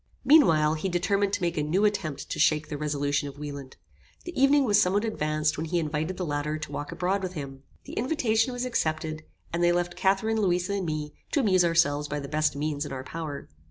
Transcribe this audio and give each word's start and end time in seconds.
Meanwhile 0.25 0.73
he 0.81 0.89
determined 0.89 1.31
to 1.33 1.43
make 1.43 1.57
a 1.57 1.61
new 1.61 1.85
attempt 1.85 2.27
to 2.31 2.39
shake 2.39 2.69
the 2.69 2.75
resolution 2.79 3.27
of 3.29 3.37
Wieland. 3.37 3.75
The 4.25 4.33
evening 4.35 4.63
was 4.65 4.81
somewhat 4.81 5.05
advanced 5.05 5.57
when 5.59 5.67
he 5.67 5.77
invited 5.77 6.17
the 6.17 6.25
latter 6.25 6.57
to 6.57 6.71
walk 6.71 6.91
abroad 6.91 7.21
with 7.21 7.33
him. 7.33 7.61
The 7.83 7.93
invitation 7.93 8.51
was 8.51 8.65
accepted, 8.65 9.21
and 9.53 9.63
they 9.63 9.71
left 9.71 9.95
Catharine, 9.95 10.41
Louisa 10.41 10.73
and 10.73 10.87
me, 10.87 11.13
to 11.33 11.41
amuse 11.41 11.63
ourselves 11.63 12.07
by 12.07 12.19
the 12.19 12.27
best 12.27 12.55
means 12.55 12.83
in 12.83 12.91
our 12.91 13.03
power. 13.03 13.47